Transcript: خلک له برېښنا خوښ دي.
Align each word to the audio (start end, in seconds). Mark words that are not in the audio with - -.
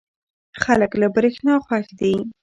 خلک 0.63 0.91
له 1.01 1.07
برېښنا 1.15 1.53
خوښ 1.65 1.85
دي. 1.99 2.13